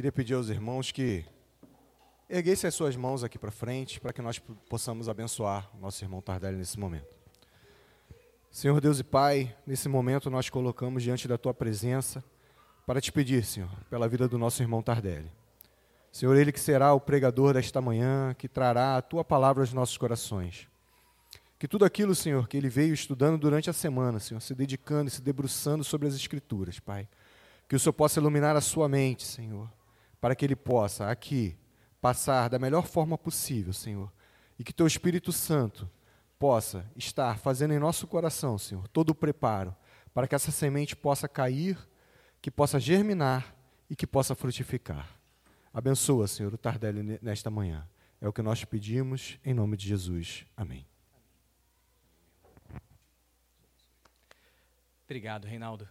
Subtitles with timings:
[0.00, 1.26] Queria pedir aos irmãos que
[2.26, 6.56] erguessem as suas mãos aqui para frente, para que nós possamos abençoar nosso irmão Tardelli
[6.56, 7.14] nesse momento.
[8.50, 12.24] Senhor Deus e Pai, nesse momento nós colocamos diante da Tua presença
[12.86, 15.30] para te pedir, Senhor, pela vida do nosso irmão Tardelli.
[16.10, 19.98] Senhor, ele que será o pregador desta manhã, que trará a Tua palavra aos nossos
[19.98, 20.66] corações.
[21.58, 25.10] Que tudo aquilo, Senhor, que ele veio estudando durante a semana, Senhor, se dedicando e
[25.10, 27.06] se debruçando sobre as Escrituras, Pai,
[27.68, 29.68] que o Senhor possa iluminar a sua mente, Senhor,
[30.20, 31.56] para que ele possa aqui
[32.00, 34.12] passar da melhor forma possível, Senhor,
[34.58, 35.90] e que Teu Espírito Santo
[36.38, 39.74] possa estar fazendo em nosso coração, Senhor, todo o preparo
[40.12, 41.78] para que essa semente possa cair,
[42.40, 43.54] que possa germinar
[43.88, 45.08] e que possa frutificar.
[45.72, 47.88] Abençoa, Senhor, o Tardelli nesta manhã.
[48.20, 50.44] É o que nós pedimos em nome de Jesus.
[50.56, 50.86] Amém.
[55.04, 55.88] Obrigado, Reinaldo.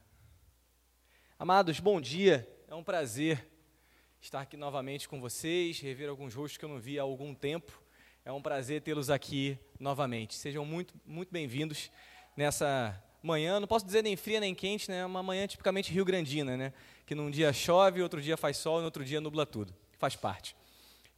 [1.38, 2.48] Amados, bom dia.
[2.68, 3.49] É um prazer
[4.22, 7.82] estar aqui novamente com vocês, rever alguns rostos que eu não vi há algum tempo.
[8.26, 10.36] É um prazer tê-los aqui novamente.
[10.36, 11.90] Sejam muito, muito bem-vindos
[12.36, 15.00] nessa manhã, não posso dizer nem fria nem quente, né?
[15.00, 16.74] É uma manhã tipicamente rio-grandina, né?
[17.06, 19.74] Que num dia chove, outro dia faz sol, no outro dia nubla tudo.
[19.98, 20.56] Faz parte.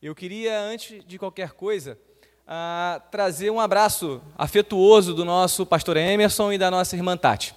[0.01, 1.97] Eu queria, antes de qualquer coisa,
[2.47, 7.55] uh, trazer um abraço afetuoso do nosso pastor Emerson e da nossa irmã Tati.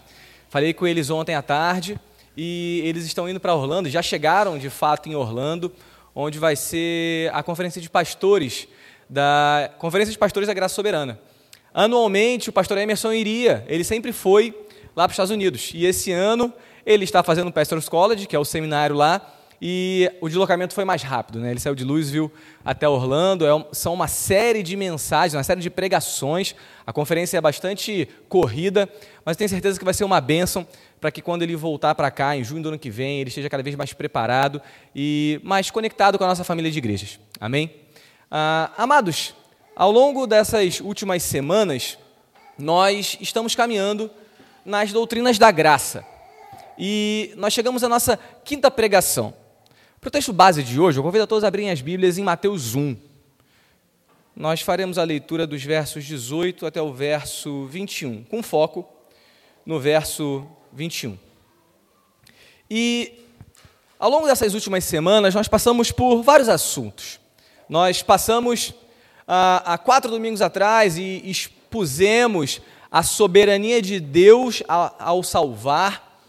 [0.48, 2.00] Falei com eles ontem à tarde
[2.36, 5.72] e eles estão indo para Orlando, já chegaram de fato em Orlando,
[6.14, 8.68] onde vai ser a conferência de pastores
[9.08, 11.20] da Conferência de Pastores da Graça Soberana.
[11.72, 14.54] Anualmente, o pastor Emerson iria, ele sempre foi
[14.94, 15.72] lá para os Estados Unidos.
[15.74, 16.52] E esse ano,
[16.86, 20.84] ele está fazendo o Pastors College, que é o seminário lá, e o deslocamento foi
[20.84, 21.40] mais rápido.
[21.40, 21.50] Né?
[21.50, 22.30] Ele saiu de Louisville
[22.64, 23.46] até Orlando.
[23.46, 26.54] É, são uma série de mensagens, uma série de pregações.
[26.86, 28.88] A conferência é bastante corrida,
[29.24, 30.66] mas tenho certeza que vai ser uma bênção
[31.04, 33.50] para que quando ele voltar para cá, em junho do ano que vem, ele esteja
[33.50, 34.58] cada vez mais preparado
[34.96, 37.20] e mais conectado com a nossa família de igrejas.
[37.38, 37.70] Amém?
[38.30, 39.34] Ah, amados,
[39.76, 41.98] ao longo dessas últimas semanas,
[42.58, 44.10] nós estamos caminhando
[44.64, 46.02] nas doutrinas da graça.
[46.78, 49.34] E nós chegamos à nossa quinta pregação.
[50.00, 52.24] Para o texto base de hoje, eu convido a todos a abrirem as Bíblias em
[52.24, 52.96] Mateus 1.
[54.34, 58.88] Nós faremos a leitura dos versos 18 até o verso 21, com foco
[59.66, 61.18] no verso 21.
[62.68, 63.12] E
[63.98, 67.20] ao longo dessas últimas semanas, nós passamos por vários assuntos.
[67.68, 68.74] Nós passamos
[69.26, 76.20] ah, há quatro domingos atrás e expusemos a soberania de Deus ao, salvar.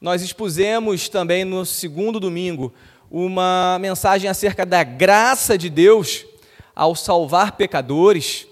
[0.00, 2.72] Nós expusemos também no segundo domingo
[3.10, 6.26] uma mensagem acerca da graça de Deus
[6.74, 8.46] ao salvar pecadores.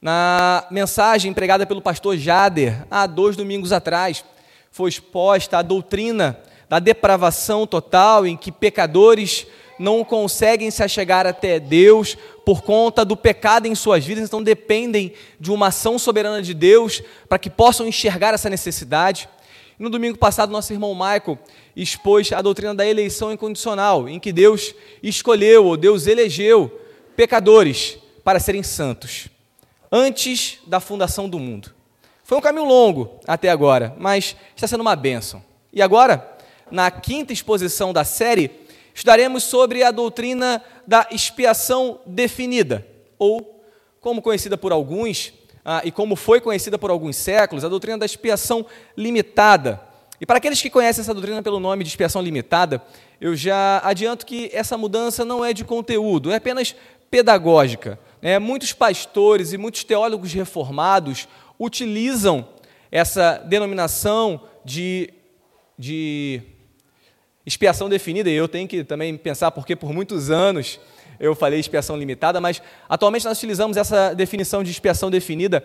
[0.00, 4.24] Na mensagem pregada pelo pastor Jader, há dois domingos atrás,
[4.70, 6.38] foi exposta a doutrina
[6.68, 9.46] da depravação total, em que pecadores
[9.78, 15.12] não conseguem se achegar até Deus por conta do pecado em suas vidas, então dependem
[15.40, 19.28] de uma ação soberana de Deus para que possam enxergar essa necessidade.
[19.78, 21.38] No domingo passado, nosso irmão Michael
[21.74, 26.80] expôs a doutrina da eleição incondicional, em que Deus escolheu ou Deus elegeu
[27.16, 29.28] pecadores para serem santos,
[29.90, 31.79] antes da fundação do mundo.
[32.30, 35.42] Foi um caminho longo até agora, mas está sendo uma bênção.
[35.72, 36.32] E agora,
[36.70, 38.52] na quinta exposição da série,
[38.94, 42.86] estudaremos sobre a doutrina da expiação definida,
[43.18, 43.64] ou,
[44.00, 45.32] como conhecida por alguns,
[45.64, 48.64] ah, e como foi conhecida por alguns séculos, a doutrina da expiação
[48.96, 49.80] limitada.
[50.20, 52.80] E para aqueles que conhecem essa doutrina pelo nome de expiação limitada,
[53.20, 56.76] eu já adianto que essa mudança não é de conteúdo, é apenas
[57.10, 57.98] pedagógica.
[58.22, 61.26] É, muitos pastores e muitos teólogos reformados
[61.60, 62.48] utilizam
[62.90, 65.12] essa denominação de,
[65.78, 66.40] de
[67.44, 70.80] expiação definida, e eu tenho que também pensar porque por muitos anos
[71.20, 75.62] eu falei expiação limitada, mas atualmente nós utilizamos essa definição de expiação definida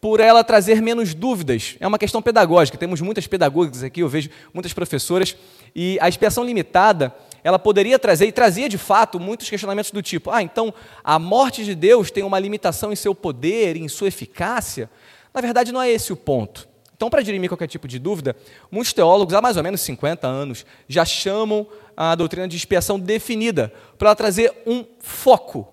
[0.00, 1.76] por ela trazer menos dúvidas.
[1.80, 2.76] É uma questão pedagógica.
[2.76, 5.36] Temos muitas pedagogas aqui, eu vejo muitas professoras,
[5.74, 10.30] e a expiação limitada, ela poderia trazer, e trazia de fato, muitos questionamentos do tipo:
[10.30, 14.90] ah, então a morte de Deus tem uma limitação em seu poder, em sua eficácia?
[15.34, 16.68] Na verdade, não é esse o ponto.
[16.96, 18.36] Então, para dirimir qualquer tipo de dúvida,
[18.70, 21.66] muitos teólogos, há mais ou menos 50 anos, já chamam
[21.96, 25.68] a doutrina de expiação definida, para ela trazer um foco,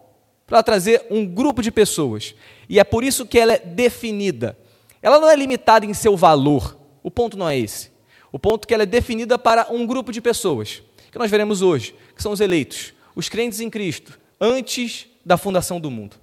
[0.48, 2.34] para ela trazer um grupo de pessoas.
[2.68, 4.58] E é por isso que ela é definida.
[5.00, 6.78] Ela não é limitada em seu valor.
[7.04, 7.92] O ponto não é esse.
[8.31, 10.81] O ponto é que ela é definida para um grupo de pessoas,
[11.12, 15.80] que nós veremos hoje, que são os eleitos, os crentes em Cristo, antes da fundação
[15.80, 16.16] do mundo.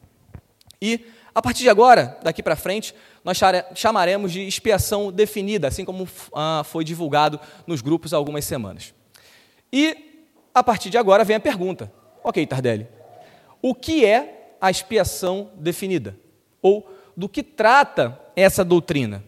[0.81, 1.05] E,
[1.39, 2.93] a partir de agora, daqui para frente,
[3.23, 3.39] nós
[3.77, 8.93] chamaremos de expiação definida, assim como ah, foi divulgado nos grupos há algumas semanas.
[9.73, 11.93] E a partir de agora vem a pergunta:
[12.25, 12.89] ok, Tardelli,
[13.63, 16.19] o que é a expiação definida?
[16.61, 19.23] Ou do que trata essa doutrina?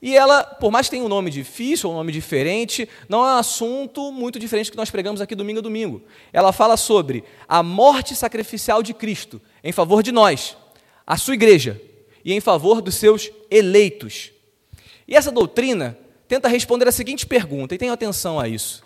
[0.00, 3.36] E ela, por mais que tenha um nome difícil, um nome diferente, não é um
[3.36, 6.02] assunto muito diferente do que nós pregamos aqui domingo a domingo.
[6.32, 10.56] Ela fala sobre a morte sacrificial de Cristo em favor de nós,
[11.06, 11.80] a sua igreja,
[12.24, 14.30] e em favor dos seus eleitos.
[15.06, 18.84] E essa doutrina tenta responder a seguinte pergunta, e tenham atenção a isso.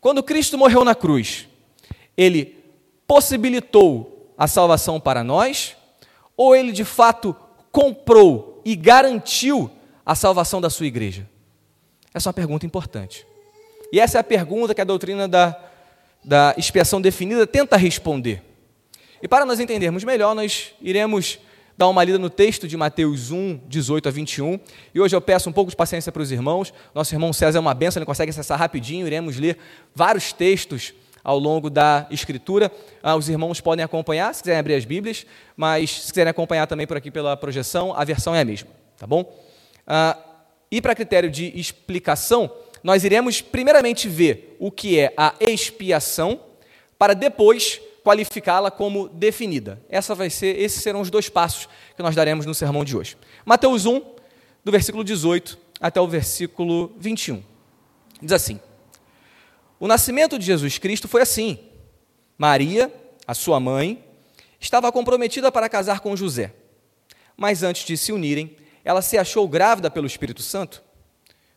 [0.00, 1.48] Quando Cristo morreu na cruz,
[2.16, 2.56] ele
[3.06, 5.76] possibilitou a salvação para nós,
[6.36, 7.36] ou ele de fato
[7.70, 9.70] comprou e garantiu
[10.04, 11.28] a salvação da sua igreja?
[12.12, 13.26] Essa é uma pergunta importante.
[13.92, 15.58] E essa é a pergunta que a doutrina da,
[16.24, 18.42] da expiação definida tenta responder.
[19.22, 21.38] E para nós entendermos melhor, nós iremos
[21.78, 24.58] dar uma lida no texto de Mateus 1, 18 a 21.
[24.92, 26.74] E hoje eu peço um pouco de paciência para os irmãos.
[26.92, 29.06] Nosso irmão César é uma benção, ele consegue acessar rapidinho.
[29.06, 29.56] Iremos ler
[29.94, 30.92] vários textos
[31.22, 32.68] ao longo da Escritura.
[33.00, 35.24] Ah, os irmãos podem acompanhar, se quiserem abrir as Bíblias,
[35.56, 39.06] mas se quiserem acompanhar também por aqui pela projeção, a versão é a mesma, tá
[39.06, 39.40] bom?
[39.86, 40.18] Ah,
[40.68, 42.50] e para critério de explicação,
[42.82, 46.40] nós iremos primeiramente ver o que é a expiação,
[46.98, 49.80] para depois qualificá-la como definida.
[49.88, 53.16] Essa vai ser, esses serão os dois passos que nós daremos no sermão de hoje.
[53.44, 54.00] Mateus 1,
[54.64, 57.42] do versículo 18 até o versículo 21.
[58.20, 58.60] Diz assim:
[59.78, 61.58] O nascimento de Jesus Cristo foi assim.
[62.38, 62.92] Maria,
[63.26, 64.04] a sua mãe,
[64.60, 66.52] estava comprometida para casar com José.
[67.36, 70.82] Mas antes de se unirem, ela se achou grávida pelo Espírito Santo.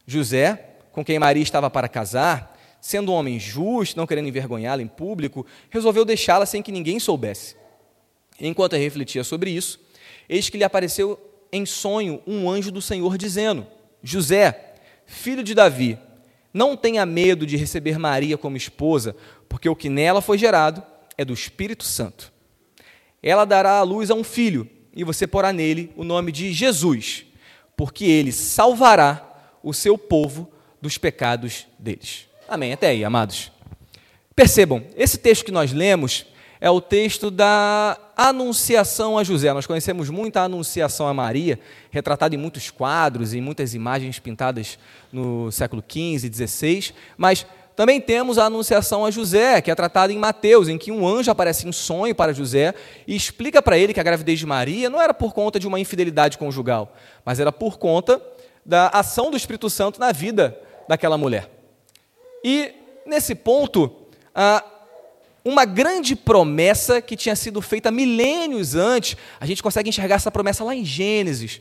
[0.07, 2.54] José, com quem Maria estava para casar,
[2.85, 7.55] sendo um homem justo, não querendo envergonhá-la em público, resolveu deixá-la sem que ninguém soubesse.
[8.39, 9.79] Enquanto refletia sobre isso,
[10.29, 11.19] eis que lhe apareceu
[11.51, 13.65] em sonho um anjo do Senhor dizendo:
[14.03, 15.97] José, filho de Davi,
[16.53, 19.15] não tenha medo de receber Maria como esposa,
[19.49, 20.83] porque o que nela foi gerado
[21.17, 22.31] é do Espírito Santo.
[23.19, 27.25] Ela dará à luz a um filho e você porá nele o nome de Jesus,
[27.75, 32.27] porque ele salvará o seu povo dos pecados deles.
[32.47, 32.73] Amém.
[32.73, 33.51] Até aí, amados.
[34.35, 36.25] Percebam, esse texto que nós lemos
[36.61, 39.51] é o texto da Anunciação a José.
[39.51, 41.59] Nós conhecemos muito a Anunciação a Maria,
[41.89, 44.77] retratada em muitos quadros e muitas imagens pintadas
[45.11, 47.45] no século XV e XVI, mas
[47.75, 51.29] também temos a anunciação a José, que é tratada em Mateus, em que um anjo
[51.29, 52.73] aparece em sonho para José
[53.05, 55.79] e explica para ele que a gravidez de Maria não era por conta de uma
[55.79, 56.95] infidelidade conjugal,
[57.25, 58.21] mas era por conta
[58.65, 60.57] da ação do Espírito Santo na vida
[60.87, 61.54] daquela mulher.
[62.47, 62.75] E
[63.07, 63.91] nesse ponto,
[65.43, 70.63] uma grande promessa que tinha sido feita milênios antes, a gente consegue enxergar essa promessa
[70.63, 71.59] lá em Gênesis.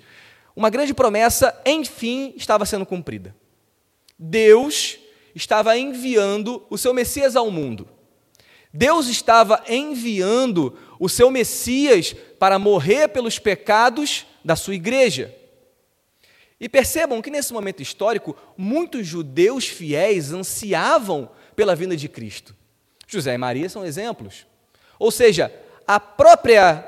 [0.55, 3.35] Uma grande promessa, enfim, estava sendo cumprida.
[4.19, 4.99] Deus
[5.35, 7.89] estava enviando o seu Messias ao mundo.
[8.71, 15.35] Deus estava enviando o seu Messias para morrer pelos pecados da sua igreja.
[16.65, 22.57] E percebam que nesse momento histórico, muitos judeus fiéis ansiavam pela vinda de Cristo.
[23.07, 24.47] José e Maria são exemplos.
[24.99, 25.53] Ou seja,
[25.87, 26.83] a própria,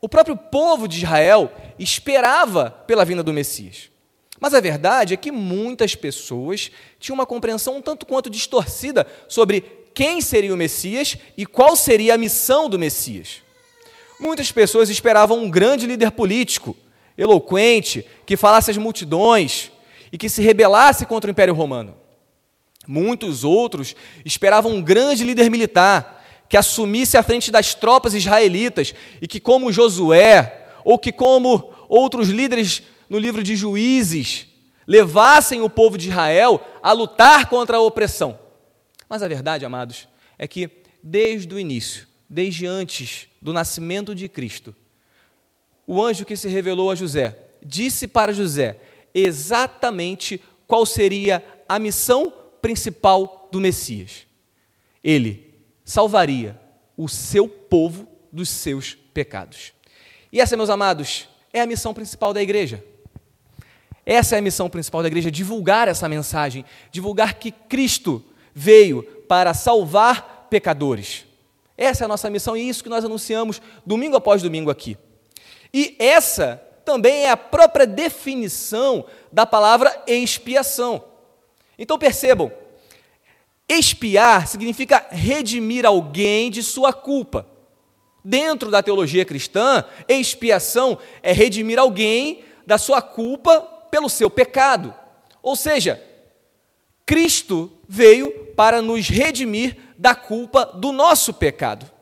[0.00, 3.90] o próprio povo de Israel esperava pela vinda do Messias.
[4.38, 9.60] Mas a verdade é que muitas pessoas tinham uma compreensão um tanto quanto distorcida sobre
[9.92, 13.42] quem seria o Messias e qual seria a missão do Messias.
[14.20, 16.76] Muitas pessoas esperavam um grande líder político,
[17.16, 19.70] eloquente, que falasse às multidões
[20.12, 21.96] e que se rebelasse contra o Império Romano.
[22.86, 29.26] Muitos outros esperavam um grande líder militar que assumisse a frente das tropas israelitas e
[29.26, 34.46] que, como Josué, ou que, como outros líderes no livro de Juízes,
[34.86, 38.38] levassem o povo de Israel a lutar contra a opressão.
[39.08, 40.08] Mas a verdade, amados,
[40.38, 40.70] é que
[41.02, 44.74] desde o início, desde antes do nascimento de Cristo,
[45.86, 48.78] o anjo que se revelou a José disse para José
[49.14, 54.26] exatamente qual seria a missão principal do Messias.
[55.02, 56.60] Ele salvaria
[56.96, 59.72] o seu povo dos seus pecados.
[60.32, 62.84] E essa, meus amados, é a missão principal da igreja.
[64.04, 68.24] Essa é a missão principal da igreja: divulgar essa mensagem, divulgar que Cristo
[68.54, 71.24] veio para salvar pecadores.
[71.76, 74.96] Essa é a nossa missão e é isso que nós anunciamos domingo após domingo aqui.
[75.78, 76.56] E essa
[76.86, 81.04] também é a própria definição da palavra expiação.
[81.78, 82.50] Então percebam,
[83.68, 87.46] expiar significa redimir alguém de sua culpa.
[88.24, 94.94] Dentro da teologia cristã, expiação é redimir alguém da sua culpa pelo seu pecado.
[95.42, 96.02] Ou seja,
[97.04, 101.94] Cristo veio para nos redimir da culpa do nosso pecado.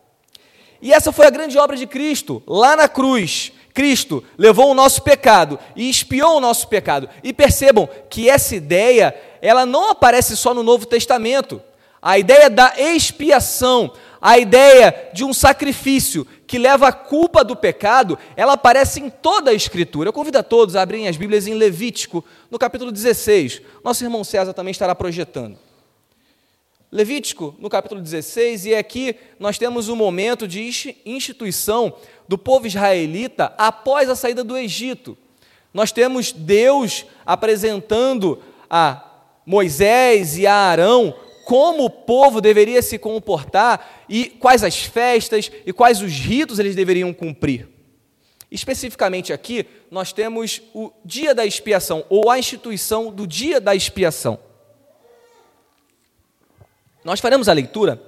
[0.80, 3.53] E essa foi a grande obra de Cristo, lá na cruz.
[3.74, 7.08] Cristo levou o nosso pecado e expiou o nosso pecado.
[7.24, 9.12] E percebam que essa ideia,
[9.42, 11.60] ela não aparece só no Novo Testamento.
[12.00, 18.16] A ideia da expiação, a ideia de um sacrifício que leva a culpa do pecado,
[18.36, 20.08] ela aparece em toda a Escritura.
[20.08, 23.60] Eu convido a todos a abrirem as Bíblias em Levítico, no capítulo 16.
[23.82, 25.58] Nosso irmão César também estará projetando.
[26.94, 30.62] Levítico, no capítulo 16, e aqui nós temos um momento de
[31.04, 31.92] instituição
[32.28, 35.18] do povo israelita após a saída do Egito.
[35.72, 39.10] Nós temos Deus apresentando a
[39.44, 45.72] Moisés e a Arão como o povo deveria se comportar e quais as festas e
[45.72, 47.68] quais os ritos eles deveriam cumprir.
[48.52, 54.38] Especificamente aqui, nós temos o dia da expiação, ou a instituição do dia da expiação.
[57.04, 58.02] Nós faremos a leitura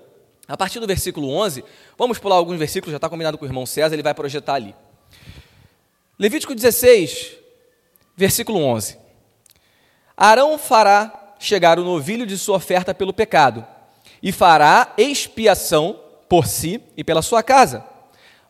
[0.48, 1.62] a partir do versículo 11.
[1.98, 4.74] Vamos pular alguns versículos, já está combinado com o irmão César, ele vai projetar ali.
[6.18, 7.36] Levítico 16,
[8.16, 8.98] versículo 11.
[10.16, 13.66] Arão fará chegar o novilho de sua oferta pelo pecado,
[14.22, 17.84] e fará expiação por si e pela sua casa.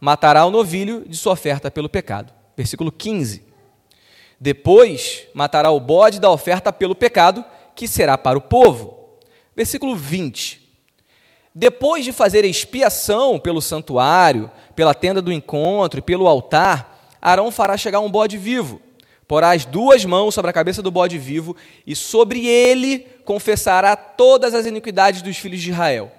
[0.01, 2.33] Matará o novilho de sua oferta pelo pecado.
[2.57, 3.45] Versículo 15.
[4.39, 9.06] Depois matará o bode da oferta pelo pecado, que será para o povo
[9.57, 10.61] Versículo 20.
[11.55, 17.79] Depois de fazer expiação pelo santuário, pela tenda do encontro e pelo altar, Arão fará
[17.79, 18.83] chegar um bode vivo.
[19.27, 24.55] Porá as duas mãos sobre a cabeça do bode vivo e sobre ele confessará todas
[24.55, 26.13] as iniquidades dos filhos de Israel,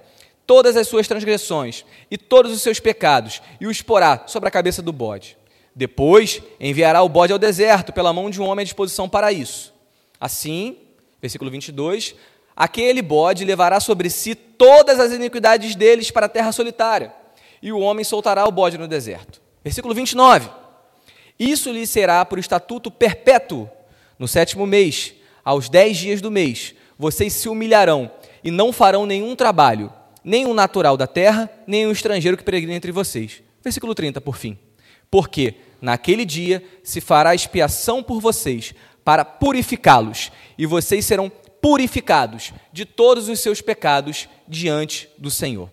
[0.45, 4.81] todas as suas transgressões e todos os seus pecados, e os porá sobre a cabeça
[4.81, 5.37] do bode.
[5.75, 9.71] Depois enviará o bode ao deserto pela mão de um homem à disposição para isso.
[10.19, 10.77] Assim,
[11.21, 12.15] versículo 22,
[12.57, 17.13] Aquele bode levará sobre si todas as iniquidades deles para a terra solitária,
[17.61, 19.39] e o homem soltará o bode no deserto.
[19.63, 20.49] Versículo 29.
[21.39, 23.69] Isso lhe será por estatuto perpétuo.
[24.17, 25.13] No sétimo mês,
[25.45, 28.09] aos dez dias do mês, vocês se humilharão
[28.43, 32.75] e não farão nenhum trabalho, nem o natural da terra, nem o estrangeiro que peregrina
[32.75, 33.43] entre vocês.
[33.63, 34.57] Versículo 30, por fim.
[35.11, 38.73] Porque naquele dia se fará expiação por vocês,
[39.05, 45.69] para purificá-los, e vocês serão purificados de todos os seus pecados diante do Senhor.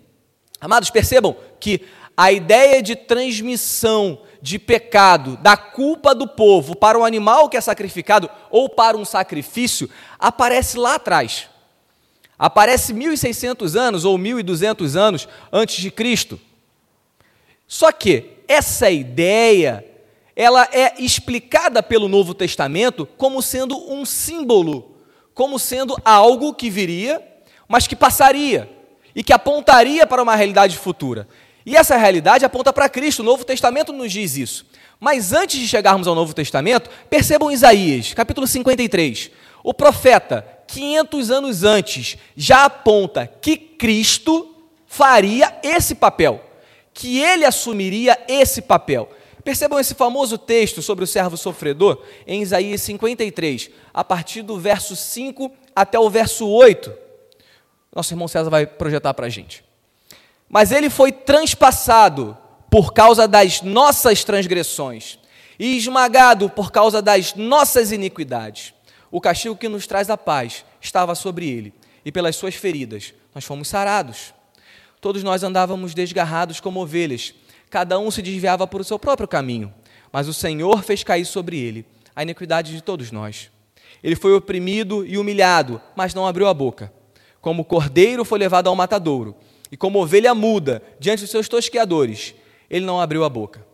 [0.61, 1.83] Amados, percebam que
[2.17, 7.61] a ideia de transmissão de pecado, da culpa do povo para o animal que é
[7.61, 9.89] sacrificado ou para um sacrifício,
[10.19, 11.49] aparece lá atrás.
[12.39, 16.41] Aparece 1600 anos ou 1200 anos antes de Cristo.
[17.67, 19.85] Só que essa ideia,
[20.37, 24.94] ela é explicada pelo Novo Testamento como sendo um símbolo
[25.35, 27.23] como sendo algo que viria,
[27.69, 28.71] mas que passaria
[29.15, 31.27] e que apontaria para uma realidade futura.
[31.67, 34.67] E essa realidade aponta para Cristo, o Novo Testamento nos diz isso.
[35.01, 39.31] Mas antes de chegarmos ao Novo Testamento, percebam Isaías, capítulo 53.
[39.63, 44.55] O profeta, 500 anos antes, já aponta que Cristo
[44.87, 46.45] faria esse papel,
[46.93, 49.09] que ele assumiria esse papel.
[49.45, 54.97] Percebam esse famoso texto sobre o servo sofredor em Isaías 53, a partir do verso
[54.97, 56.91] 5 até o verso 8.
[57.95, 59.63] Nosso irmão César vai projetar para a gente.
[60.49, 62.37] Mas ele foi transpassado
[62.71, 65.19] por causa das nossas transgressões
[65.59, 68.73] e esmagado por causa das nossas iniquidades.
[69.11, 71.73] O castigo que nos traz a paz estava sobre ele,
[72.05, 74.35] e pelas suas feridas nós fomos sarados.
[75.01, 77.35] Todos nós andávamos desgarrados como ovelhas
[77.75, 79.75] cada um se desviava por o seu próprio caminho,
[80.13, 83.51] mas o Senhor fez cair sobre ele a iniquidade de todos nós.
[84.01, 86.93] Ele foi oprimido e humilhado, mas não abriu a boca.
[87.41, 89.35] Como cordeiro foi levado ao matadouro,
[89.73, 92.37] e como ovelha muda diante dos seus tosqueadores,
[92.71, 93.67] ele não abriu a boca.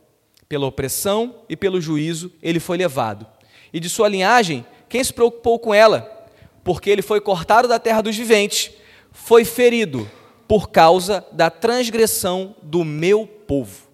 [0.49, 3.27] Pela opressão e pelo juízo ele foi levado.
[3.71, 6.27] E de sua linhagem, quem se preocupou com ela?
[6.65, 8.73] Porque ele foi cortado da terra dos viventes,
[9.13, 10.11] foi ferido
[10.49, 13.90] por causa da transgressão do meu povo.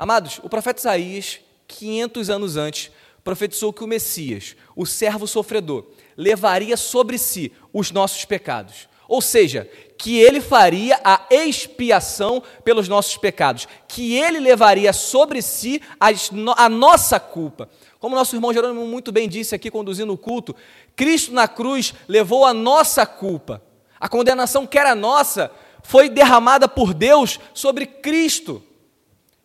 [0.00, 2.90] Amados, o profeta Isaías, 500 anos antes,
[3.22, 8.88] profetizou que o Messias, o servo sofredor, levaria sobre si os nossos pecados.
[9.06, 15.82] Ou seja, que ele faria a expiação pelos nossos pecados, que ele levaria sobre si
[16.00, 17.68] a nossa culpa.
[17.98, 20.56] Como nosso irmão Jerônimo muito bem disse aqui, conduzindo o culto,
[20.96, 23.62] Cristo na cruz levou a nossa culpa.
[24.00, 25.50] A condenação que era nossa
[25.82, 28.62] foi derramada por Deus sobre Cristo.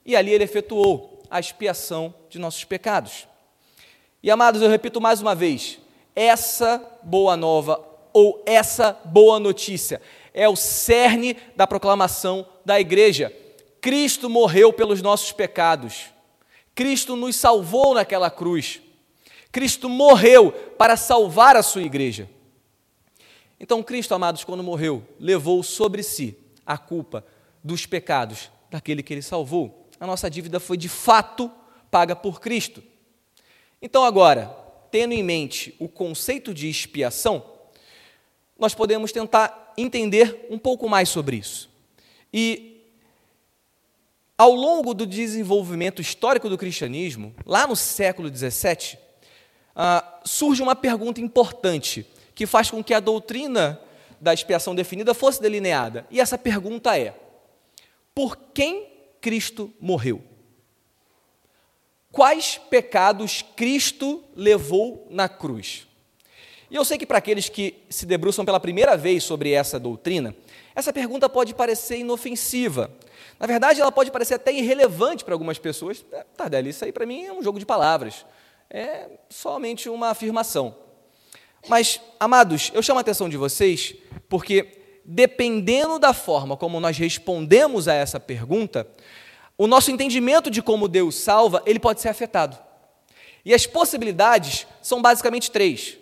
[0.06, 3.28] E ali ele efetuou a expiação de nossos pecados.
[4.22, 5.80] E amados, eu repito mais uma vez:
[6.16, 7.84] essa boa nova
[8.14, 10.02] ou essa boa notícia,
[10.34, 13.34] é o cerne da proclamação da igreja.
[13.82, 16.06] Cristo morreu pelos nossos pecados.
[16.74, 18.82] Cristo nos salvou naquela cruz.
[19.52, 22.30] Cristo morreu para salvar a sua igreja.
[23.60, 27.26] Então, Cristo, amados, quando morreu, levou sobre si a culpa
[27.64, 29.85] dos pecados daquele que ele salvou.
[30.00, 31.52] A nossa dívida foi de fato
[31.90, 32.84] paga por Cristo.
[33.82, 34.48] Então, agora,
[34.92, 37.46] tendo em mente o conceito de expiação,
[38.58, 41.70] nós podemos tentar entender um pouco mais sobre isso.
[42.34, 42.82] E
[44.38, 48.98] ao longo do desenvolvimento histórico do cristianismo, lá no século XVII,
[49.76, 53.80] ah, surge uma pergunta importante que faz com que a doutrina
[54.20, 56.06] da expiação definida fosse delineada.
[56.10, 57.14] E essa pergunta é:
[58.14, 58.95] por quem
[59.26, 60.22] Cristo morreu?
[62.12, 65.88] Quais pecados Cristo levou na cruz?
[66.70, 70.36] E eu sei que para aqueles que se debruçam pela primeira vez sobre essa doutrina,
[70.76, 72.92] essa pergunta pode parecer inofensiva.
[73.40, 76.06] Na verdade, ela pode parecer até irrelevante para algumas pessoas.
[76.12, 78.28] É, Tardelli, isso aí para mim é um jogo de palavras.
[78.70, 80.78] É somente uma afirmação.
[81.68, 83.96] Mas, amados, eu chamo a atenção de vocês
[84.30, 88.88] porque, dependendo da forma como nós respondemos a essa pergunta,
[89.58, 92.58] o nosso entendimento de como Deus salva, ele pode ser afetado.
[93.46, 95.98] E as possibilidades são basicamente três.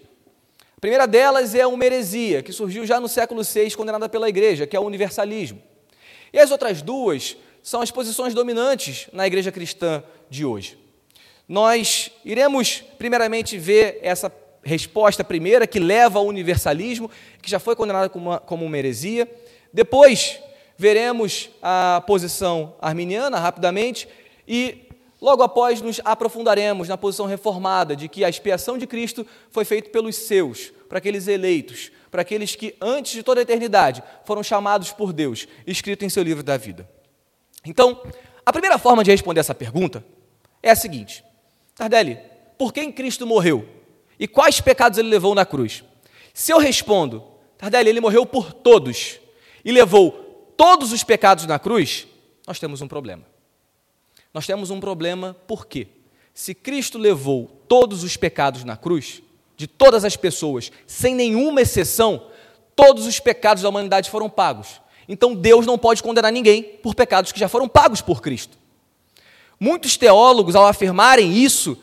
[0.77, 4.65] A primeira delas é uma heresia, que surgiu já no século VI, condenada pela igreja,
[4.65, 5.61] que é o universalismo.
[6.31, 10.77] E as outras duas são as posições dominantes na igreja cristã de hoje.
[11.47, 14.29] Nós iremos, primeiramente, ver essa
[14.63, 17.09] resposta primeira, que leva ao universalismo,
[17.41, 19.29] que já foi condenada como uma, como uma heresia.
[19.71, 20.39] Depois,
[20.77, 24.07] veremos a posição arminiana rapidamente
[24.47, 24.87] e
[25.21, 29.89] logo após nos aprofundaremos na posição reformada de que a expiação de Cristo foi feita
[29.89, 34.91] pelos seus, para aqueles eleitos, para aqueles que antes de toda a eternidade foram chamados
[34.91, 36.89] por Deus, escrito em seu livro da vida.
[37.65, 38.01] Então,
[38.45, 40.03] a primeira forma de responder essa pergunta
[40.61, 41.23] é a seguinte:
[41.75, 42.19] Tardelli,
[42.57, 43.65] por quem Cristo morreu?
[44.23, 45.83] E quais pecados ele levou na cruz?
[46.33, 47.21] Se eu respondo,
[47.57, 49.19] Tardelli, ele morreu por todos
[49.65, 52.07] e levou todos os pecados na cruz,
[52.47, 53.25] nós temos um problema.
[54.33, 55.87] Nós temos um problema por quê?
[56.33, 59.21] Se Cristo levou todos os pecados na cruz,
[59.57, 62.27] de todas as pessoas, sem nenhuma exceção,
[62.77, 64.79] todos os pecados da humanidade foram pagos.
[65.05, 68.57] Então Deus não pode condenar ninguém por pecados que já foram pagos por Cristo.
[69.59, 71.77] Muitos teólogos, ao afirmarem isso,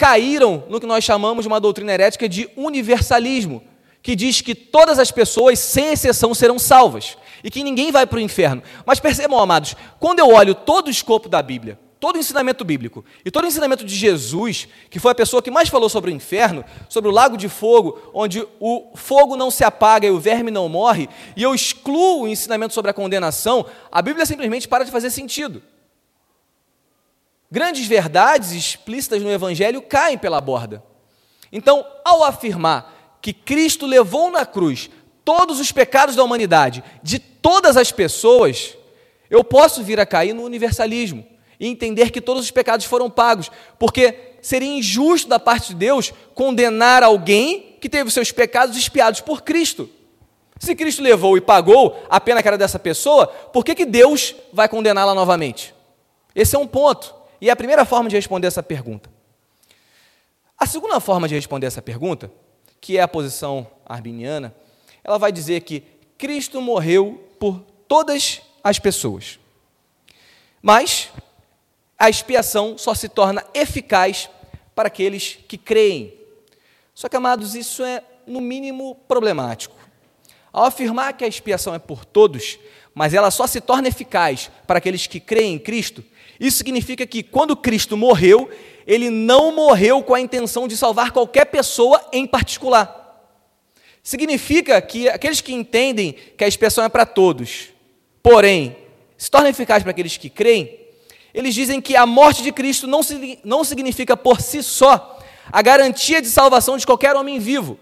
[0.00, 3.62] caíram no que nós chamamos de uma doutrina herética de universalismo,
[4.02, 8.16] que diz que todas as pessoas, sem exceção, serão salvas e que ninguém vai para
[8.16, 8.62] o inferno.
[8.86, 13.04] Mas percebam, amados, quando eu olho todo o escopo da Bíblia, todo o ensinamento bíblico
[13.26, 16.14] e todo o ensinamento de Jesus, que foi a pessoa que mais falou sobre o
[16.14, 20.50] inferno, sobre o lago de fogo, onde o fogo não se apaga e o verme
[20.50, 24.90] não morre, e eu excluo o ensinamento sobre a condenação, a Bíblia simplesmente para de
[24.90, 25.62] fazer sentido.
[27.50, 30.82] Grandes verdades explícitas no Evangelho caem pela borda.
[31.50, 34.88] Então, ao afirmar que Cristo levou na cruz
[35.24, 38.76] todos os pecados da humanidade, de todas as pessoas,
[39.28, 41.26] eu posso vir a cair no universalismo
[41.58, 46.12] e entender que todos os pecados foram pagos, porque seria injusto da parte de Deus
[46.34, 49.90] condenar alguém que teve os seus pecados expiados por Cristo.
[50.58, 54.34] Se Cristo levou e pagou a pena que era dessa pessoa, por que, que Deus
[54.52, 55.74] vai condená-la novamente?
[56.34, 57.19] Esse é um ponto.
[57.40, 59.10] E é a primeira forma de responder essa pergunta.
[60.58, 62.30] A segunda forma de responder essa pergunta,
[62.80, 64.54] que é a posição arminiana,
[65.02, 65.82] ela vai dizer que
[66.18, 69.38] Cristo morreu por todas as pessoas.
[70.60, 71.08] Mas
[71.98, 74.28] a expiação só se torna eficaz
[74.74, 76.14] para aqueles que creem.
[76.94, 79.76] Só que, amados, isso é, no mínimo, problemático.
[80.52, 82.58] Ao afirmar que a expiação é por todos,
[82.94, 86.04] mas ela só se torna eficaz para aqueles que creem em Cristo,
[86.40, 88.48] isso significa que quando Cristo morreu,
[88.86, 92.96] ele não morreu com a intenção de salvar qualquer pessoa em particular.
[94.02, 97.68] Significa que aqueles que entendem que a expiação é para todos,
[98.22, 98.74] porém,
[99.18, 100.80] se torna eficaz para aqueles que creem,
[101.34, 103.00] eles dizem que a morte de Cristo não,
[103.44, 105.18] não significa por si só
[105.52, 107.78] a garantia de salvação de qualquer homem vivo.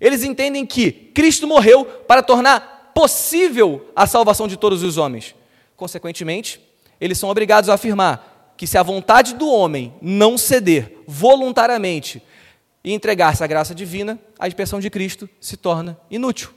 [0.00, 5.34] Eles entendem que Cristo morreu para tornar possível a salvação de todos os homens.
[5.76, 6.60] Consequentemente,
[7.00, 12.22] eles são obrigados a afirmar que se a vontade do homem não ceder voluntariamente
[12.82, 16.50] e entregar-se à graça divina, a expressão de Cristo se torna inútil.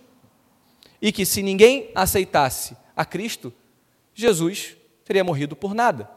[1.01, 3.51] E que se ninguém aceitasse a Cristo,
[4.13, 6.09] Jesus teria morrido por nada.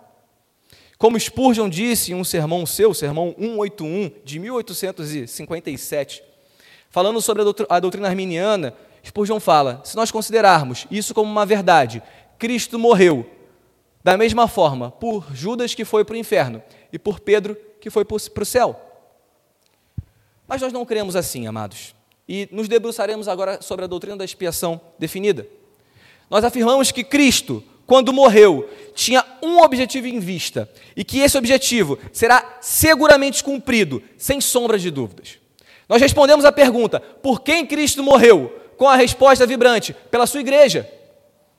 [0.98, 6.22] Como Spurgeon disse em um sermão seu, sermão 181, de 1857,
[6.90, 12.02] falando sobre a doutrina arminiana Spurgeon fala: se nós considerarmos isso como uma verdade,
[12.38, 13.28] Cristo morreu
[14.02, 16.62] da mesma forma por Judas que foi para o inferno
[16.92, 18.80] e por Pedro que foi para o céu.
[20.46, 21.94] Mas nós não cremos assim, amados.
[22.28, 25.46] E nos debruçaremos agora sobre a doutrina da expiação definida.
[26.30, 31.98] Nós afirmamos que Cristo, quando morreu, tinha um objetivo em vista e que esse objetivo
[32.12, 35.38] será seguramente cumprido, sem sombra de dúvidas.
[35.88, 38.58] Nós respondemos a pergunta: por quem Cristo morreu?
[38.76, 40.90] Com a resposta vibrante: pela sua igreja,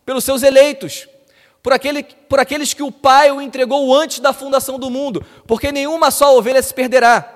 [0.06, 1.08] pelos seus eleitos,
[1.64, 5.72] por, aquele, por aqueles que o Pai o entregou antes da fundação do mundo, porque
[5.72, 7.28] nenhuma só ovelha se perderá.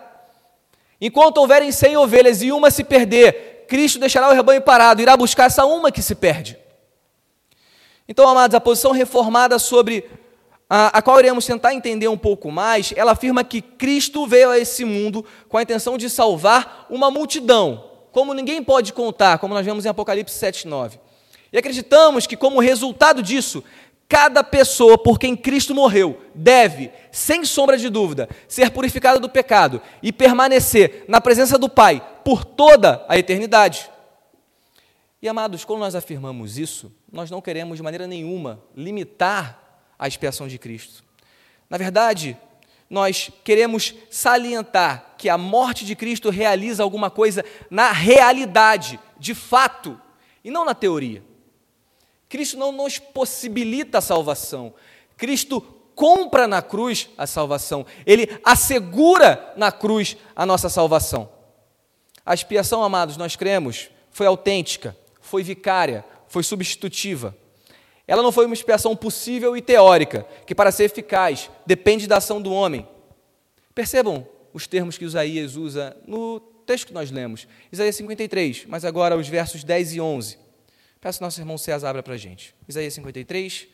[0.99, 5.45] Enquanto houverem cem ovelhas e uma se perder, Cristo deixará o rebanho parado, irá buscar
[5.45, 6.57] essa uma que se perde.
[8.05, 10.03] Então, amados, a posição reformada sobre
[10.69, 14.59] a, a, qual iremos tentar entender um pouco mais, ela afirma que Cristo veio a
[14.59, 19.65] esse mundo com a intenção de salvar uma multidão, como ninguém pode contar, como nós
[19.65, 20.99] vemos em Apocalipse 7, 9.
[21.51, 23.63] E acreditamos que, como resultado disso,
[24.09, 29.81] Cada pessoa por quem Cristo morreu deve, sem sombra de dúvida, ser purificada do pecado
[30.01, 33.89] e permanecer na presença do Pai por toda a eternidade.
[35.21, 40.47] E amados, quando nós afirmamos isso, nós não queremos de maneira nenhuma limitar a expiação
[40.47, 41.03] de Cristo.
[41.69, 42.37] Na verdade,
[42.89, 49.99] nós queremos salientar que a morte de Cristo realiza alguma coisa na realidade, de fato,
[50.43, 51.21] e não na teoria.
[52.29, 54.73] Cristo não nos possibilita a salvação.
[55.15, 55.61] Cristo
[55.95, 57.85] compra na cruz a salvação.
[58.05, 61.29] Ele assegura na cruz a nossa salvação.
[62.25, 67.35] A expiação, amados, nós cremos, foi autêntica, foi vicária, foi substitutiva.
[68.07, 72.41] Ela não foi uma expiação possível e teórica, que para ser eficaz depende da ação
[72.41, 72.87] do homem.
[73.73, 77.47] Percebam os termos que Isaías usa no texto que nós lemos.
[77.71, 80.37] Isaías 53, mas agora os versos 10 e 11.
[80.99, 82.55] Peço que nosso irmão César abra para a gente.
[82.67, 83.67] Isaías 53,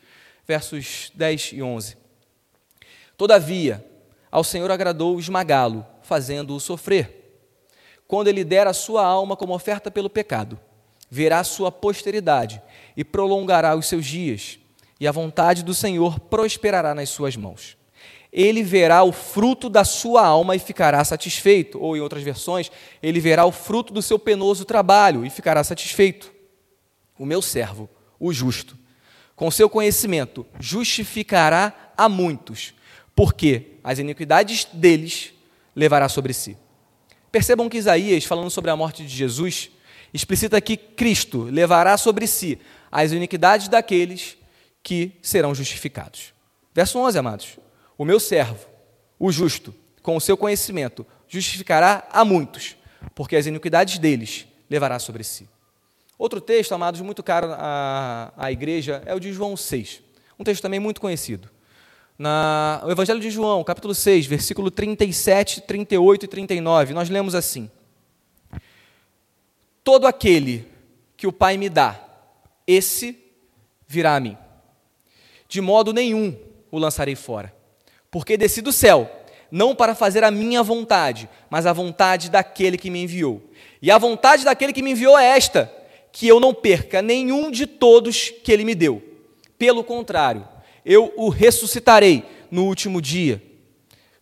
[0.46, 1.96] versos 10 e 11.
[3.16, 3.84] Todavia,
[4.30, 7.22] ao Senhor agradou esmagá-lo, fazendo-o sofrer.
[8.06, 10.60] Quando ele der a sua alma como oferta pelo pecado,
[11.10, 12.60] verá sua posteridade
[12.96, 14.58] e prolongará os seus dias,
[15.00, 17.76] e a vontade do Senhor prosperará nas suas mãos.
[18.30, 22.70] Ele verá o fruto da sua alma e ficará satisfeito, ou em outras versões,
[23.02, 26.33] ele verá o fruto do seu penoso trabalho e ficará satisfeito
[27.18, 28.76] o meu servo, o justo,
[29.36, 32.74] com seu conhecimento, justificará a muitos,
[33.14, 35.32] porque as iniquidades deles
[35.74, 36.56] levará sobre si.
[37.30, 39.70] Percebam que Isaías, falando sobre a morte de Jesus,
[40.12, 42.58] explicita que Cristo levará sobre si
[42.90, 44.36] as iniquidades daqueles
[44.82, 46.32] que serão justificados.
[46.72, 47.58] Verso 11, amados.
[47.98, 48.66] O meu servo,
[49.18, 52.76] o justo, com o seu conhecimento, justificará a muitos,
[53.14, 55.48] porque as iniquidades deles levará sobre si.
[56.18, 60.02] Outro texto, amados, muito caro à, à igreja, é o de João 6.
[60.38, 61.50] Um texto também muito conhecido.
[62.16, 67.68] Na, o Evangelho de João, capítulo 6, versículo 37, 38 e 39, nós lemos assim:
[69.82, 70.68] Todo aquele
[71.16, 72.00] que o Pai me dá,
[72.66, 73.18] esse
[73.88, 74.38] virá a mim.
[75.48, 76.36] De modo nenhum
[76.70, 77.52] o lançarei fora,
[78.10, 79.10] porque desci do céu,
[79.50, 83.42] não para fazer a minha vontade, mas a vontade daquele que me enviou.
[83.82, 85.72] E a vontade daquele que me enviou é esta:
[86.14, 89.02] que eu não perca nenhum de todos que ele me deu.
[89.58, 90.46] Pelo contrário,
[90.86, 93.42] eu o ressuscitarei no último dia.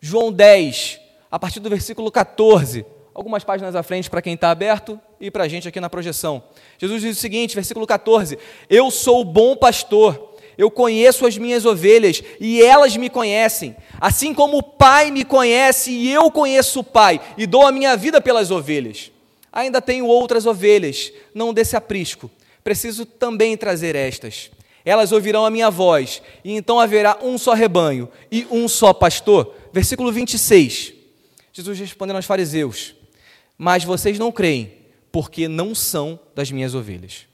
[0.00, 0.98] João 10,
[1.30, 5.44] a partir do versículo 14, algumas páginas à frente para quem está aberto e para
[5.44, 6.42] a gente aqui na projeção.
[6.78, 8.38] Jesus diz o seguinte, versículo 14:
[8.70, 14.32] Eu sou o bom pastor, eu conheço as minhas ovelhas e elas me conhecem, assim
[14.32, 18.18] como o Pai me conhece e eu conheço o Pai e dou a minha vida
[18.18, 19.12] pelas ovelhas.
[19.52, 22.30] Ainda tenho outras ovelhas, não desse aprisco.
[22.64, 24.50] Preciso também trazer estas.
[24.84, 29.54] Elas ouvirão a minha voz, e então haverá um só rebanho e um só pastor.
[29.72, 30.94] Versículo 26.
[31.52, 32.94] Jesus respondendo aos fariseus:
[33.58, 34.72] Mas vocês não creem,
[35.12, 37.26] porque não são das minhas ovelhas.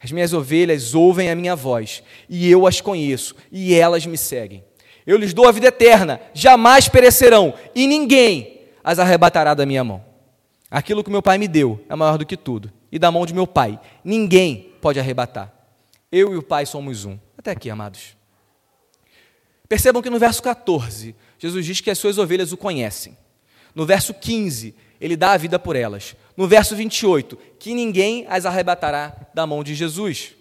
[0.00, 4.64] As minhas ovelhas ouvem a minha voz, e eu as conheço, e elas me seguem.
[5.04, 10.07] Eu lhes dou a vida eterna, jamais perecerão, e ninguém as arrebatará da minha mão.
[10.70, 13.32] Aquilo que meu pai me deu é maior do que tudo, e da mão de
[13.32, 15.52] meu pai ninguém pode arrebatar.
[16.10, 17.18] Eu e o pai somos um.
[17.36, 18.16] Até aqui, amados.
[19.68, 23.16] Percebam que no verso 14, Jesus diz que as suas ovelhas o conhecem.
[23.74, 26.16] No verso 15, ele dá a vida por elas.
[26.36, 30.34] No verso 28, que ninguém as arrebatará da mão de Jesus.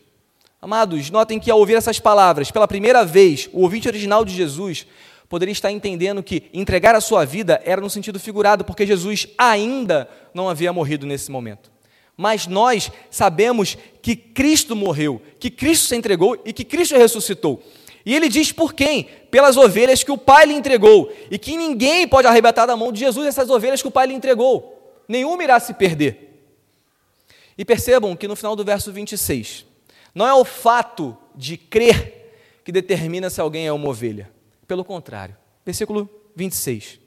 [0.61, 4.87] Amados, notem que ao ouvir essas palavras pela primeira vez, o ouvinte original de Jesus
[5.29, 10.09] poderia estar entendendo que entregar a sua vida era no sentido figurado, porque Jesus ainda
[10.33, 11.69] não havia morrido nesse momento.
[12.17, 17.61] mas nós sabemos que Cristo morreu, que Cristo se entregou e que Cristo ressuscitou.
[18.03, 19.03] E ele diz por quem?
[19.29, 22.99] Pelas ovelhas que o Pai lhe entregou, e que ninguém pode arrebatar da mão de
[23.01, 25.01] Jesus essas ovelhas que o Pai lhe entregou.
[25.07, 26.41] Nenhuma irá se perder.
[27.55, 29.65] E percebam que no final do verso 26,
[30.15, 34.31] não é o fato de crer que determina se alguém é uma ovelha.
[34.67, 35.35] Pelo contrário.
[35.65, 36.99] Versículo 26.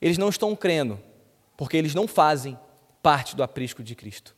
[0.00, 1.00] Eles não estão crendo,
[1.56, 2.58] porque eles não fazem
[3.02, 4.34] parte do aprisco de Cristo.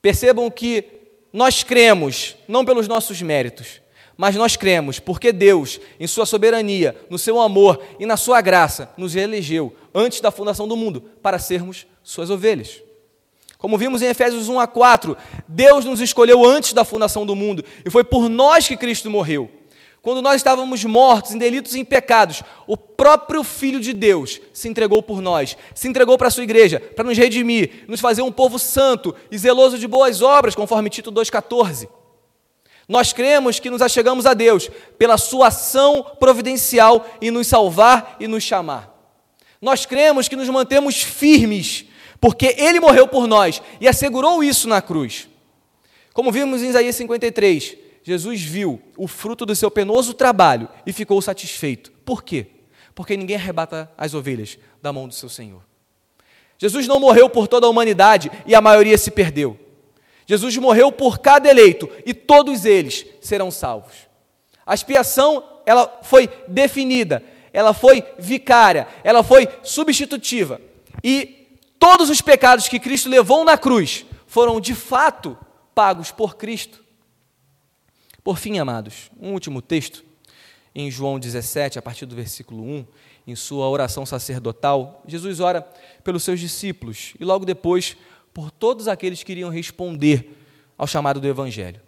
[0.00, 0.84] Percebam que
[1.32, 3.80] nós cremos não pelos nossos méritos,
[4.16, 8.90] mas nós cremos porque Deus, em Sua soberania, no seu amor e na Sua graça,
[8.96, 12.82] nos elegeu antes da fundação do mundo para sermos Suas ovelhas.
[13.58, 15.16] Como vimos em Efésios 1 a 4,
[15.48, 19.50] Deus nos escolheu antes da fundação do mundo e foi por nós que Cristo morreu.
[20.06, 24.68] Quando nós estávamos mortos em delitos e em pecados, o próprio Filho de Deus se
[24.68, 28.30] entregou por nós, se entregou para a sua igreja, para nos redimir, nos fazer um
[28.30, 31.88] povo santo e zeloso de boas obras, conforme Tito 2,14.
[32.88, 38.28] Nós cremos que nos achegamos a Deus pela sua ação providencial em nos salvar e
[38.28, 38.94] nos chamar.
[39.60, 41.84] Nós cremos que nos mantemos firmes,
[42.20, 45.28] porque Ele morreu por nós e assegurou isso na cruz.
[46.12, 51.20] Como vimos em Isaías 53, Jesus viu o fruto do seu penoso trabalho e ficou
[51.20, 51.90] satisfeito.
[52.04, 52.46] Por quê?
[52.94, 55.60] Porque ninguém arrebata as ovelhas da mão do seu Senhor.
[56.56, 59.58] Jesus não morreu por toda a humanidade e a maioria se perdeu.
[60.24, 63.94] Jesus morreu por cada eleito e todos eles serão salvos.
[64.64, 70.60] A expiação, ela foi definida, ela foi vicária, ela foi substitutiva.
[71.02, 75.36] E todos os pecados que Cristo levou na cruz foram de fato
[75.74, 76.85] pagos por Cristo.
[78.26, 80.04] Por fim, amados, um último texto,
[80.74, 82.86] em João 17, a partir do versículo 1,
[83.24, 85.62] em sua oração sacerdotal, Jesus ora
[86.02, 87.96] pelos seus discípulos e logo depois
[88.34, 90.36] por todos aqueles que iriam responder
[90.76, 91.80] ao chamado do Evangelho.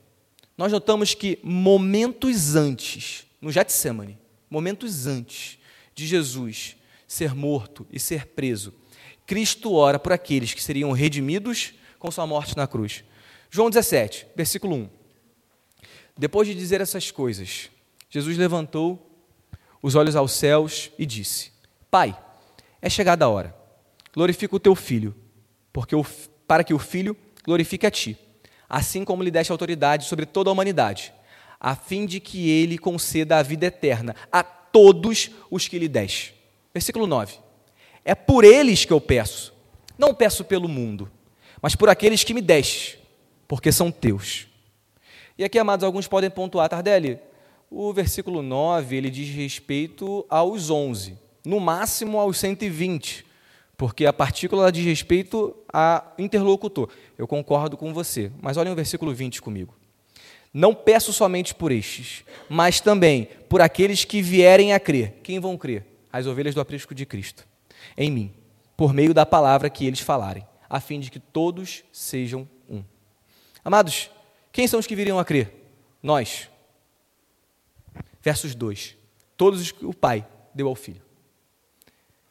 [0.56, 4.16] Nós notamos que momentos antes, no Getsemane,
[4.48, 5.58] momentos antes
[5.92, 6.76] de Jesus
[7.08, 8.72] ser morto e ser preso,
[9.26, 13.02] Cristo ora por aqueles que seriam redimidos com sua morte na cruz.
[13.50, 14.97] João 17, versículo 1.
[16.18, 17.70] Depois de dizer essas coisas,
[18.10, 19.08] Jesus levantou
[19.80, 21.52] os olhos aos céus e disse:
[21.88, 22.18] Pai,
[22.82, 23.54] é chegada a hora.
[24.12, 25.14] Glorifica o teu filho,
[25.72, 26.04] porque o,
[26.44, 28.18] para que o Filho glorifique a ti,
[28.68, 31.12] assim como lhe deste autoridade sobre toda a humanidade,
[31.60, 36.34] a fim de que ele conceda a vida eterna a todos os que lhe deste.
[36.74, 37.38] Versículo 9.
[38.04, 39.54] É por eles que eu peço,
[39.96, 41.08] não peço pelo mundo,
[41.62, 42.98] mas por aqueles que me deste,
[43.46, 44.48] porque são teus.
[45.38, 47.18] E aqui, amados, alguns podem pontuar, Tardelli,
[47.70, 53.28] o versículo 9, ele diz respeito aos 11, no máximo aos 120
[53.78, 56.90] porque a partícula diz respeito a interlocutor.
[57.16, 59.72] Eu concordo com você, mas olhem o versículo 20 comigo.
[60.52, 65.20] Não peço somente por estes, mas também por aqueles que vierem a crer.
[65.22, 65.86] Quem vão crer?
[66.12, 67.46] As ovelhas do aprisco de Cristo.
[67.96, 68.32] Em mim,
[68.76, 72.82] por meio da palavra que eles falarem, a fim de que todos sejam um.
[73.64, 74.10] Amados,
[74.58, 75.54] quem são os que viriam a crer?
[76.02, 76.50] Nós.
[78.20, 78.96] Versos 2.
[79.36, 81.00] Todos os que o Pai deu ao Filho.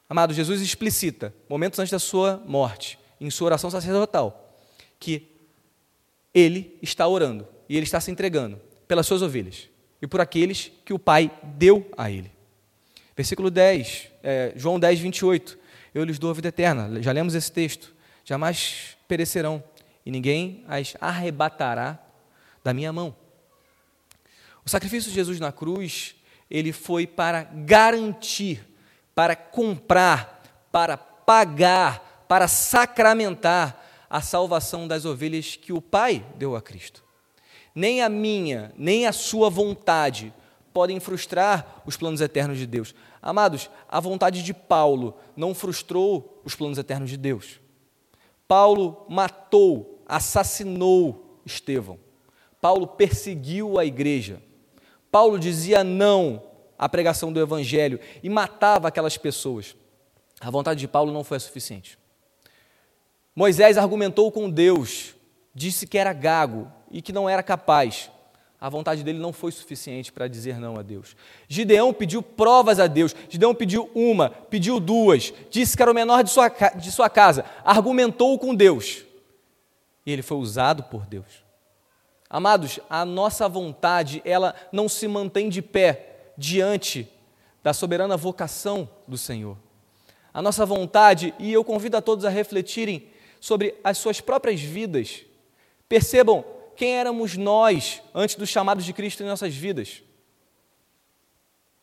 [0.10, 4.60] Amado, Jesus explicita, momentos antes da sua morte, em sua oração sacerdotal,
[5.00, 5.26] que
[6.34, 8.60] ele está orando e ele está se entregando
[8.90, 9.70] pelas suas ovelhas
[10.02, 12.30] e por aqueles que o Pai deu a ele.
[13.16, 15.58] Versículo 10, é, João 10, 28.
[15.96, 17.02] Eu lhes dou a vida eterna.
[17.02, 17.96] Já lemos esse texto.
[18.26, 19.64] Jamais perecerão
[20.06, 22.04] e ninguém as arrebatará
[22.64, 23.16] da minha mão.
[24.66, 26.16] O sacrifício de Jesus na cruz,
[26.50, 28.68] ele foi para garantir
[29.18, 36.62] para comprar, para pagar, para sacramentar a salvação das ovelhas que o Pai deu a
[36.62, 37.04] Cristo.
[37.74, 40.32] Nem a minha, nem a sua vontade
[40.72, 42.94] podem frustrar os planos eternos de Deus.
[43.20, 47.60] Amados, a vontade de Paulo não frustrou os planos eternos de Deus.
[48.48, 51.98] Paulo matou, assassinou Estevão.
[52.62, 54.42] Paulo perseguiu a igreja.
[55.12, 56.44] Paulo dizia não
[56.78, 59.76] a pregação do evangelho e matava aquelas pessoas.
[60.40, 61.98] A vontade de Paulo não foi a suficiente.
[63.36, 65.16] Moisés argumentou com Deus,
[65.54, 68.10] disse que era gago e que não era capaz.
[68.60, 71.16] A vontade dele não foi suficiente para dizer não a Deus.
[71.48, 73.16] Gideão pediu provas a Deus.
[73.30, 77.46] Gideão pediu uma, pediu duas, disse que era o menor de sua, de sua casa,
[77.64, 79.06] argumentou com Deus.
[80.04, 81.47] E ele foi usado por Deus.
[82.30, 87.10] Amados, a nossa vontade, ela não se mantém de pé diante
[87.64, 89.58] da soberana vocação do Senhor.
[90.34, 93.08] A nossa vontade, e eu convido a todos a refletirem
[93.40, 95.24] sobre as suas próprias vidas,
[95.88, 96.44] percebam
[96.76, 100.04] quem éramos nós antes do chamado de Cristo em nossas vidas.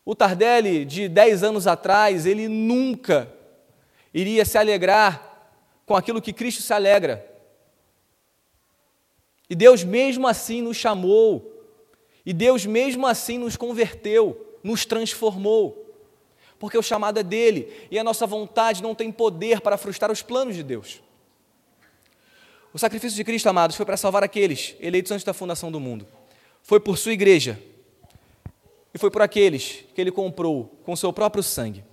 [0.05, 3.27] O Tardelli, de 10 anos atrás, ele nunca
[4.13, 5.51] iria se alegrar
[5.85, 7.34] com aquilo que Cristo se alegra.
[9.49, 11.51] E Deus mesmo assim nos chamou,
[12.25, 15.93] e Deus mesmo assim nos converteu, nos transformou,
[16.57, 20.21] porque o chamado é dele, e a nossa vontade não tem poder para frustrar os
[20.21, 21.01] planos de Deus.
[22.73, 26.05] O sacrifício de Cristo, amados, foi para salvar aqueles eleitos antes da fundação do mundo.
[26.61, 27.57] Foi por sua igreja.
[28.93, 31.85] E foi por aqueles que ele comprou com seu próprio sangue.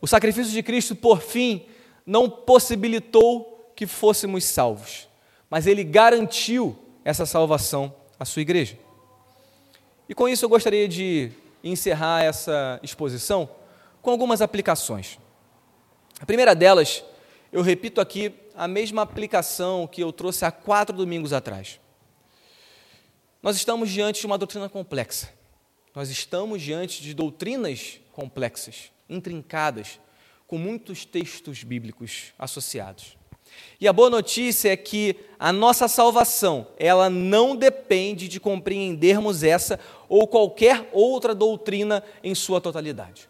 [0.00, 1.66] O sacrifício de Cristo, por fim,
[2.04, 5.08] não possibilitou que fôssemos salvos,
[5.52, 8.78] mas ele garantiu essa salvação à sua igreja.
[10.08, 11.30] E com isso eu gostaria de
[11.62, 13.46] encerrar essa exposição
[14.00, 15.18] com algumas aplicações.
[16.18, 17.04] A primeira delas,
[17.52, 21.78] eu repito aqui a mesma aplicação que eu trouxe há quatro domingos atrás.
[23.42, 25.28] Nós estamos diante de uma doutrina complexa.
[25.94, 30.00] Nós estamos diante de doutrinas complexas, intrincadas,
[30.46, 33.20] com muitos textos bíblicos associados.
[33.80, 39.78] E a boa notícia é que a nossa salvação, ela não depende de compreendermos essa
[40.08, 43.28] ou qualquer outra doutrina em sua totalidade.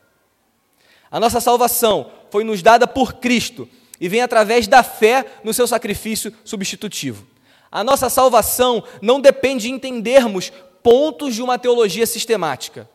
[1.10, 3.68] A nossa salvação foi nos dada por Cristo
[4.00, 7.26] e vem através da fé no seu sacrifício substitutivo.
[7.70, 12.88] A nossa salvação não depende de entendermos pontos de uma teologia sistemática.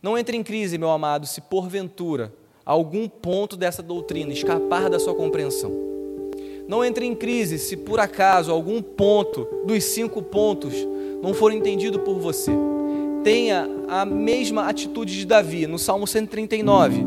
[0.00, 2.32] Não entre em crise, meu amado, se porventura
[2.64, 5.93] algum ponto dessa doutrina escapar da sua compreensão.
[6.66, 10.74] Não entre em crise se por acaso algum ponto dos cinco pontos
[11.22, 12.52] não for entendido por você.
[13.22, 17.06] Tenha a mesma atitude de Davi no Salmo 139,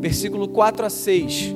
[0.00, 1.54] versículo 4 a 6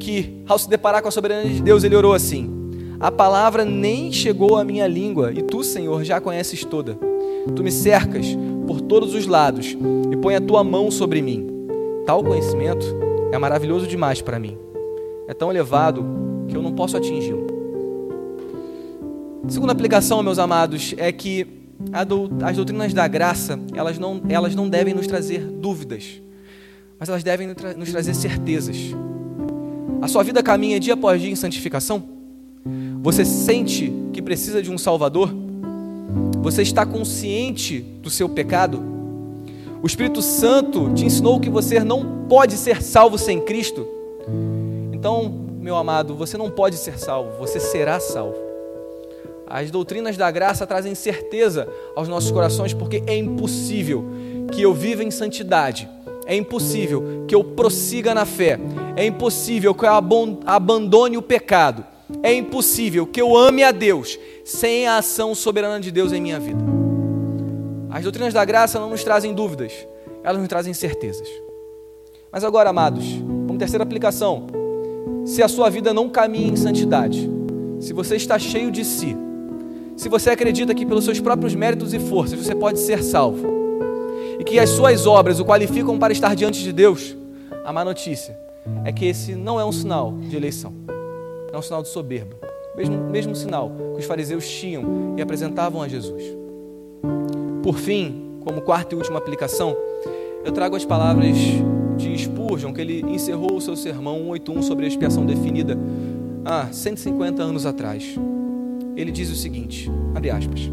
[0.00, 2.50] que, ao se deparar com a soberania de Deus, ele orou assim:
[2.98, 6.98] A palavra nem chegou à minha língua, e tu, Senhor, já conheces toda.
[7.54, 8.26] Tu me cercas
[8.66, 9.76] por todos os lados
[10.10, 11.46] e põe a tua mão sobre mim.
[12.04, 12.84] Tal conhecimento
[13.32, 14.58] é maravilhoso demais para mim.
[15.28, 16.04] É tão elevado
[16.50, 17.46] que eu não posso atingi-lo.
[19.48, 21.46] Segunda aplicação, meus amados, é que
[22.42, 26.20] as doutrinas da graça, elas não, elas não devem nos trazer dúvidas,
[26.98, 28.76] mas elas devem nos trazer certezas.
[30.02, 32.02] A sua vida caminha dia após dia em santificação?
[33.02, 35.34] Você sente que precisa de um Salvador?
[36.42, 38.82] Você está consciente do seu pecado?
[39.82, 43.86] O Espírito Santo te ensinou que você não pode ser salvo sem Cristo?
[44.92, 48.38] Então, meu amado, você não pode ser salvo, você será salvo.
[49.46, 54.04] As doutrinas da graça trazem certeza aos nossos corações, porque é impossível
[54.52, 55.88] que eu viva em santidade
[56.30, 58.56] é impossível que eu prossiga na fé.
[58.94, 59.90] É impossível que eu
[60.46, 61.84] abandone o pecado.
[62.22, 66.38] É impossível que eu ame a Deus sem a ação soberana de Deus em minha
[66.38, 66.62] vida.
[67.90, 69.72] As doutrinas da graça não nos trazem dúvidas,
[70.22, 71.28] elas nos trazem certezas.
[72.30, 73.04] Mas agora, amados,
[73.48, 74.46] como terceira aplicação,
[75.30, 77.30] se a sua vida não caminha em santidade,
[77.78, 79.16] se você está cheio de si,
[79.96, 83.46] se você acredita que pelos seus próprios méritos e forças você pode ser salvo,
[84.40, 87.16] e que as suas obras o qualificam para estar diante de Deus,
[87.64, 88.36] a má notícia
[88.84, 90.74] é que esse não é um sinal de eleição,
[91.52, 92.36] é um sinal de soberba.
[92.76, 96.24] Mesmo, mesmo sinal que os fariseus tinham e apresentavam a Jesus.
[97.62, 99.76] Por fim, como quarta e última aplicação,
[100.44, 101.36] eu trago as palavras
[102.00, 105.78] de Spurgeon, que ele encerrou o seu sermão 181 sobre a expiação definida
[106.44, 108.18] há 150 anos atrás.
[108.96, 110.70] Ele diz o seguinte, abre aspas,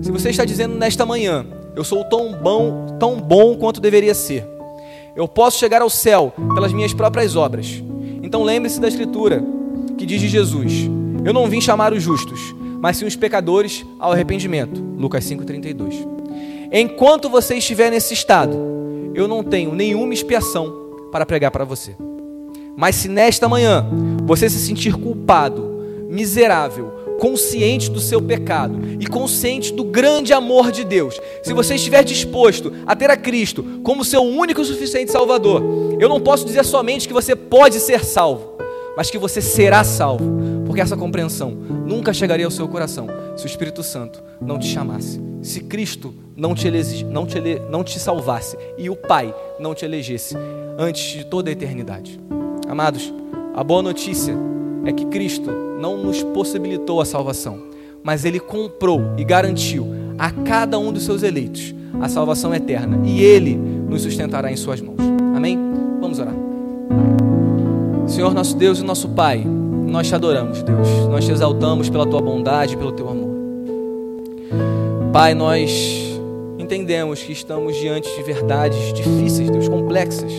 [0.00, 4.46] se você está dizendo nesta manhã eu sou tão bom, tão bom quanto deveria ser.
[5.14, 7.82] Eu posso chegar ao céu pelas minhas próprias obras.
[8.22, 9.42] Então lembre-se da escritura
[9.96, 10.88] que diz de Jesus:
[11.24, 14.80] Eu não vim chamar os justos, mas sim os pecadores ao arrependimento.
[14.96, 16.06] Lucas 5:32.
[16.72, 18.69] Enquanto você estiver nesse estado,
[19.20, 21.94] eu não tenho nenhuma expiação para pregar para você.
[22.76, 23.86] Mas se nesta manhã
[24.24, 25.70] você se sentir culpado,
[26.08, 32.02] miserável, consciente do seu pecado e consciente do grande amor de Deus, se você estiver
[32.02, 35.62] disposto a ter a Cristo como seu único e suficiente Salvador,
[36.00, 38.56] eu não posso dizer somente que você pode ser salvo,
[38.96, 40.24] mas que você será salvo,
[40.80, 43.06] porque essa compreensão nunca chegaria ao seu coração
[43.36, 47.60] se o Espírito Santo não te chamasse, se Cristo não te, elege, não te, ele,
[47.70, 50.34] não te salvasse e o Pai não te elegesse
[50.78, 52.18] antes de toda a eternidade.
[52.66, 53.12] Amados,
[53.54, 54.34] a boa notícia
[54.86, 57.62] é que Cristo não nos possibilitou a salvação,
[58.02, 59.86] mas Ele comprou e garantiu
[60.18, 64.80] a cada um dos seus eleitos a salvação eterna e Ele nos sustentará em Suas
[64.80, 65.00] mãos.
[65.36, 65.58] Amém?
[66.00, 66.34] Vamos orar.
[68.06, 69.44] Senhor nosso Deus e nosso Pai,
[69.90, 70.88] Nós te adoramos, Deus.
[71.10, 73.28] Nós te exaltamos pela tua bondade, pelo teu amor.
[75.12, 75.70] Pai, nós
[76.58, 80.32] entendemos que estamos diante de verdades difíceis, Deus, complexas.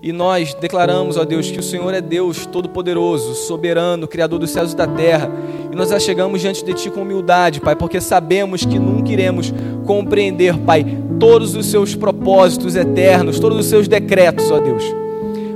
[0.00, 4.72] E nós declaramos, ó Deus, que o Senhor é Deus todo-poderoso, soberano, criador dos céus
[4.72, 5.28] e da terra.
[5.70, 9.52] E nós chegamos diante de Ti com humildade, Pai, porque sabemos que nunca iremos
[9.84, 10.86] compreender, Pai,
[11.18, 14.84] todos os Seus propósitos eternos, todos os Seus decretos, ó Deus.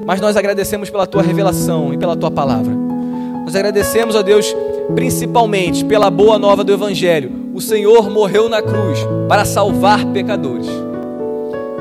[0.06, 2.72] Mas nós agradecemos pela Tua revelação e pela Tua palavra.
[3.44, 4.54] Nós agradecemos, ó Deus,
[4.94, 7.30] principalmente pela boa nova do Evangelho.
[7.54, 8.98] O Senhor morreu na cruz
[9.28, 10.66] para salvar pecadores.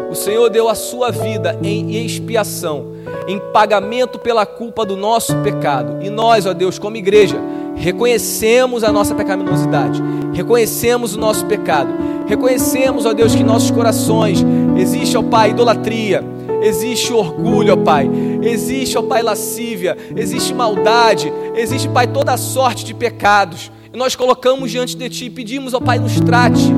[0.09, 2.92] O Senhor deu a sua vida em expiação,
[3.27, 6.03] em pagamento pela culpa do nosso pecado.
[6.03, 7.37] E nós, ó Deus, como igreja,
[7.75, 10.01] reconhecemos a nossa pecaminosidade,
[10.33, 11.93] reconhecemos o nosso pecado,
[12.25, 14.43] reconhecemos, ó Deus, que em nossos corações
[14.77, 16.23] existe, ó Pai, idolatria,
[16.61, 18.09] existe orgulho, ó Pai,
[18.41, 23.71] existe, ó Pai, lascívia, existe maldade, existe, Pai, toda sorte de pecados.
[23.93, 26.71] E nós colocamos diante de Ti e pedimos, ó Pai, nos trate,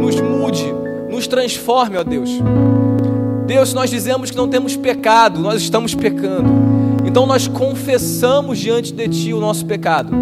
[0.00, 0.72] nos mude,
[1.08, 2.30] nos transforme, ó Deus.
[3.50, 6.48] Deus, nós dizemos que não temos pecado, nós estamos pecando.
[7.04, 10.14] Então nós confessamos diante de Ti o nosso pecado.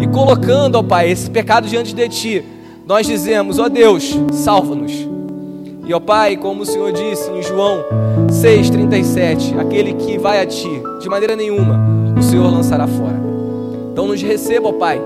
[0.00, 2.42] E colocando, ó Pai, esse pecado diante de Ti,
[2.86, 4.92] nós dizemos, ó Deus, salva-nos.
[5.86, 7.84] E ó Pai, como o Senhor disse em João
[8.28, 11.78] 6,37, aquele que vai a Ti, de maneira nenhuma,
[12.18, 13.20] o Senhor lançará fora.
[13.92, 14.98] Então nos receba, ó Pai,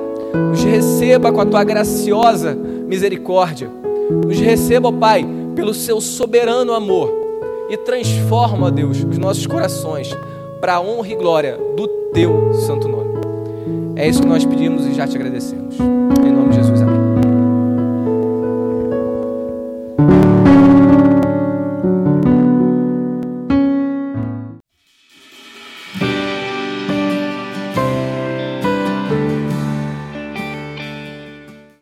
[0.49, 3.69] nos receba com a Tua graciosa misericórdia.
[4.25, 7.24] Nos receba, ó Pai, pelo Seu soberano amor
[7.69, 10.11] e transforma, Deus, os nossos corações
[10.61, 13.15] para a honra e glória do Teu santo nome.
[13.97, 15.79] É isso que nós pedimos e já te agradecemos.
[15.79, 16.74] Em nome de Jesus.